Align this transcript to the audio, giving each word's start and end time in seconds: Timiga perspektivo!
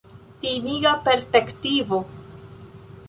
Timiga 0.45 0.93
perspektivo! 1.09 1.97